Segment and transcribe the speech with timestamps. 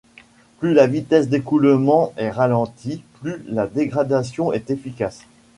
[0.57, 5.27] Plus la vitesse d’écoulement est ralentie, plus la dégradation est efficace.